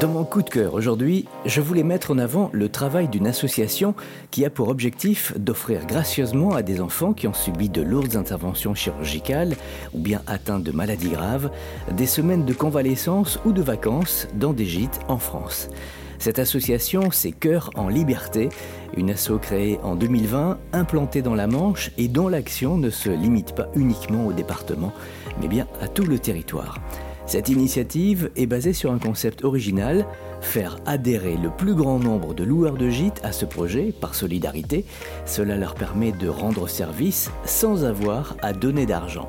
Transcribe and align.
Dans 0.00 0.08
mon 0.08 0.24
coup 0.24 0.42
de 0.42 0.50
cœur 0.50 0.74
aujourd'hui, 0.74 1.26
je 1.46 1.62
voulais 1.62 1.82
mettre 1.82 2.10
en 2.10 2.18
avant 2.18 2.50
le 2.52 2.68
travail 2.68 3.08
d'une 3.08 3.26
association 3.26 3.94
qui 4.30 4.44
a 4.44 4.50
pour 4.50 4.68
objectif 4.68 5.32
d'offrir 5.38 5.86
gracieusement 5.86 6.54
à 6.54 6.62
des 6.62 6.82
enfants 6.82 7.14
qui 7.14 7.26
ont 7.26 7.32
subi 7.32 7.70
de 7.70 7.80
lourdes 7.80 8.14
interventions 8.14 8.74
chirurgicales 8.74 9.56
ou 9.94 10.00
bien 10.00 10.20
atteints 10.26 10.58
de 10.58 10.70
maladies 10.70 11.08
graves 11.08 11.50
des 11.92 12.04
semaines 12.04 12.44
de 12.44 12.52
convalescence 12.52 13.38
ou 13.46 13.52
de 13.52 13.62
vacances 13.62 14.28
dans 14.34 14.52
des 14.52 14.66
gîtes 14.66 15.00
en 15.08 15.18
France. 15.18 15.70
Cette 16.18 16.40
association, 16.40 17.10
c'est 17.10 17.32
Cœur 17.32 17.70
en 17.74 17.88
Liberté, 17.88 18.50
une 18.98 19.10
asso 19.10 19.38
créée 19.40 19.78
en 19.82 19.94
2020, 19.94 20.58
implantée 20.74 21.22
dans 21.22 21.34
la 21.34 21.46
Manche 21.46 21.90
et 21.96 22.08
dont 22.08 22.28
l'action 22.28 22.76
ne 22.76 22.90
se 22.90 23.08
limite 23.08 23.54
pas 23.54 23.68
uniquement 23.74 24.26
au 24.26 24.32
département, 24.34 24.92
mais 25.40 25.48
bien 25.48 25.66
à 25.80 25.88
tout 25.88 26.04
le 26.04 26.18
territoire. 26.18 26.80
Cette 27.26 27.48
initiative 27.48 28.30
est 28.36 28.46
basée 28.46 28.72
sur 28.72 28.92
un 28.92 28.98
concept 28.98 29.44
original, 29.44 30.06
faire 30.40 30.78
adhérer 30.86 31.36
le 31.36 31.50
plus 31.50 31.74
grand 31.74 31.98
nombre 31.98 32.34
de 32.34 32.44
loueurs 32.44 32.76
de 32.76 32.88
gîtes 32.88 33.20
à 33.24 33.32
ce 33.32 33.44
projet 33.44 33.92
par 33.92 34.14
solidarité. 34.14 34.84
Cela 35.24 35.56
leur 35.56 35.74
permet 35.74 36.12
de 36.12 36.28
rendre 36.28 36.68
service 36.68 37.30
sans 37.44 37.84
avoir 37.84 38.36
à 38.42 38.52
donner 38.52 38.86
d'argent. 38.86 39.28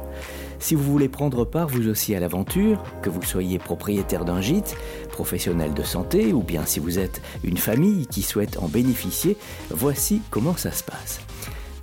Si 0.60 0.76
vous 0.76 0.84
voulez 0.84 1.10
prendre 1.10 1.44
part 1.44 1.68
vous 1.68 1.88
aussi 1.88 2.14
à 2.16 2.20
l'aventure, 2.20 2.82
que 3.02 3.10
vous 3.10 3.22
soyez 3.24 3.58
propriétaire 3.58 4.26
d'un 4.26 4.42
gîte, 4.42 4.76
professionnel 5.10 5.74
de 5.74 5.84
santé 5.84 6.34
ou 6.34 6.44
bien 6.44 6.66
si 6.66 6.80
vous 6.80 7.00
êtes 7.00 7.22
une 7.44 7.58
famille 7.58 8.06
qui 8.08 8.22
souhaite 8.22 8.58
en 8.60 8.68
bénéficier, 8.68 9.38
voici 9.72 10.22
comment 10.30 10.56
ça 10.56 10.72
se 10.72 10.84
passe. 10.84 11.20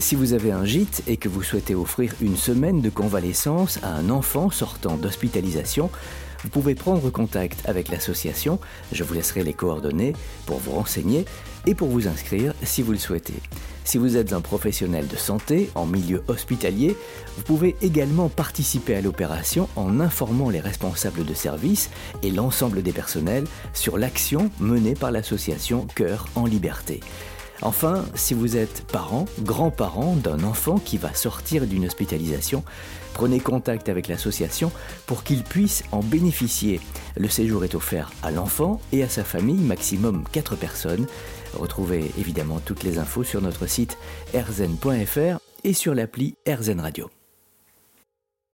Si 0.05 0.17
vous 0.17 0.35
avez 0.35 0.53
un 0.53 0.67
gîte 0.67 1.03
et 1.07 1.17
que 1.17 1.31
vous 1.31 1.43
souhaitez 1.43 1.75
offrir 1.75 2.13
une 2.21 2.37
semaine 2.37 2.83
de 2.83 2.91
convalescence 2.91 3.79
à 3.83 3.89
un 3.89 4.11
enfant 4.11 4.51
sortant 4.51 4.99
d'hospitalisation, 4.99 5.89
vous 6.43 6.51
pouvez 6.51 6.75
prendre 6.75 7.09
contact 7.09 7.63
avec 7.65 7.89
l'association, 7.89 8.61
je 8.93 9.03
vous 9.03 9.15
laisserai 9.15 9.45
les 9.45 9.55
coordonnées 9.55 10.13
pour 10.45 10.59
vous 10.59 10.73
renseigner 10.73 11.25
et 11.65 11.75
pour 11.75 11.88
vous 11.88 12.07
inscrire 12.07 12.52
si 12.63 12.83
vous 12.83 12.93
le 12.93 12.99
souhaitez. 12.99 13.33
Si 13.85 13.96
vous 13.96 14.19
êtes 14.19 14.35
un 14.35 14.43
professionnel 14.43 15.09
de 15.09 15.16
santé 15.16 15.71
en 15.74 15.87
milieu 15.87 16.23
hospitalier, 16.29 16.99
vous 17.39 17.43
pouvez 17.43 17.74
également 17.80 18.29
participer 18.29 18.96
à 18.96 19.01
l'opération 19.01 19.71
en 19.74 20.01
informant 20.01 20.51
les 20.51 20.61
responsables 20.61 21.24
de 21.24 21.33
service 21.33 21.89
et 22.23 22.30
l'ensemble 22.30 22.83
des 22.83 22.93
personnels 22.93 23.45
sur 23.73 23.96
l'action 23.96 24.51
menée 24.61 24.96
par 24.96 25.13
l'association 25.13 25.87
Cœur 25.95 26.29
en 26.35 26.45
Liberté. 26.45 27.01
Enfin, 27.63 28.05
si 28.15 28.35
vous 28.35 28.57
êtes 28.57 28.85
parent, 28.87 29.27
grand-parent 29.41 30.16
d'un 30.16 30.43
enfant 30.45 30.79
qui 30.79 30.99
va 30.99 31.15
sortir 31.15 31.66
d'une 31.66 31.87
hospitalisation, 31.87 32.63
prenez 33.15 33.41
contact 33.41 33.88
avec 33.88 34.09
l'association 34.09 34.71
pour 35.07 35.24
qu'il 35.24 35.45
puisse 35.45 35.85
en 35.93 36.01
bénéficier. 36.01 36.80
Le 37.16 37.29
séjour 37.29 37.65
est 37.65 37.74
offert 37.74 38.13
à 38.23 38.30
l'enfant 38.30 38.80
et 38.93 39.02
à 39.02 39.09
sa 39.09 39.24
famille, 39.24 39.61
maximum 39.61 40.24
4 40.33 40.57
personnes. 40.57 41.07
Retrouvez 41.55 42.11
évidemment 42.19 42.61
toutes 42.65 42.83
les 42.83 42.99
infos 42.99 43.24
sur 43.24 43.41
notre 43.41 43.66
site 43.66 43.96
erzen.fr 44.35 45.39
et 45.63 45.73
sur 45.73 45.95
l'appli 45.95 46.35
RZN 46.46 46.80
Radio. 46.80 47.09